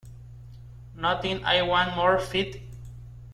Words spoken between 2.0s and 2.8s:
ft.